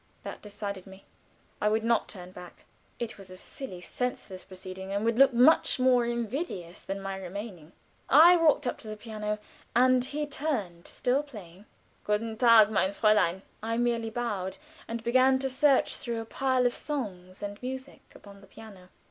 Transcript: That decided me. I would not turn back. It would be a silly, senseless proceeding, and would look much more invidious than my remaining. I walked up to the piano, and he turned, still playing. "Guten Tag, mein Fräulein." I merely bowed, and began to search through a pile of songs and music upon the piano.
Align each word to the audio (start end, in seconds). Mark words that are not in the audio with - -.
That 0.23 0.41
decided 0.41 0.87
me. 0.87 1.05
I 1.61 1.69
would 1.69 1.83
not 1.83 2.07
turn 2.07 2.31
back. 2.31 2.65
It 2.97 3.19
would 3.19 3.27
be 3.27 3.35
a 3.35 3.37
silly, 3.37 3.81
senseless 3.81 4.43
proceeding, 4.43 4.91
and 4.91 5.05
would 5.05 5.19
look 5.19 5.31
much 5.31 5.79
more 5.79 6.07
invidious 6.07 6.81
than 6.81 6.99
my 7.03 7.15
remaining. 7.17 7.71
I 8.09 8.35
walked 8.35 8.65
up 8.65 8.79
to 8.79 8.87
the 8.87 8.97
piano, 8.97 9.37
and 9.75 10.03
he 10.03 10.25
turned, 10.25 10.87
still 10.87 11.21
playing. 11.21 11.65
"Guten 12.03 12.35
Tag, 12.35 12.71
mein 12.71 12.89
Fräulein." 12.93 13.43
I 13.61 13.77
merely 13.77 14.09
bowed, 14.09 14.57
and 14.87 15.03
began 15.03 15.37
to 15.37 15.51
search 15.51 15.95
through 15.95 16.19
a 16.19 16.25
pile 16.25 16.65
of 16.65 16.73
songs 16.73 17.43
and 17.43 17.61
music 17.61 18.01
upon 18.15 18.41
the 18.41 18.47
piano. 18.47 18.89